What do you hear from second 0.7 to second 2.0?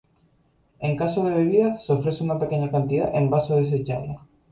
En caso de bebidas, se